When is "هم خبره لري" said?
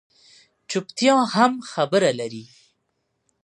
1.35-2.45